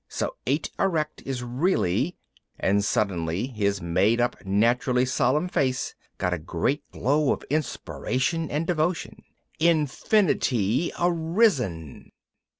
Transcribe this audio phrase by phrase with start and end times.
[0.09, 2.17] So eight erect is really"
[2.59, 8.65] and suddenly his made up, naturally solemn face got a great glow of inspiration and
[8.65, 9.21] devotion
[9.59, 12.11] "Infinity Arisen!"